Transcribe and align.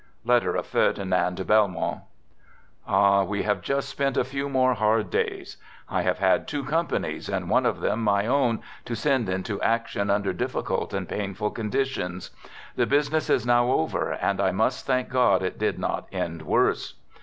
(Letter 0.25 0.55
of 0.55 0.65
Ferdinand 0.65 1.45
Belmont) 1.45 2.01
Ah! 2.87 3.21
we 3.23 3.43
have 3.43 3.61
just 3.61 3.87
spent 3.87 4.17
a 4.17 4.23
few 4.23 4.49
more 4.49 4.73
hard 4.73 5.11
days. 5.11 5.57
I 5.87 6.01
have 6.01 6.17
had 6.17 6.47
two 6.47 6.63
companies, 6.63 7.29
and 7.29 7.51
one 7.51 7.67
of 7.67 7.81
them 7.81 8.03
my 8.03 8.25
own, 8.25 8.63
to 8.85 8.95
send 8.95 9.29
into 9.29 9.61
action 9.61 10.09
under 10.09 10.33
difficult 10.33 10.91
and 10.91 11.07
painful 11.07 11.51
con 11.51 11.69
ditions. 11.69 12.31
The 12.75 12.87
business 12.87 13.29
is 13.29 13.45
now 13.45 13.67
over 13.69 14.13
and 14.13 14.41
I 14.41 14.49
must 14.51 14.87
thank 14.87 15.07
God 15.09 15.43
it 15.43 15.59
did 15.59 15.77
not 15.77 16.07
end 16.11 16.41
worse. 16.41 16.95